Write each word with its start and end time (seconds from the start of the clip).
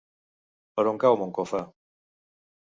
Per 0.79 0.85
on 0.93 0.97
cau 1.05 1.19
Moncofa? 1.21 1.63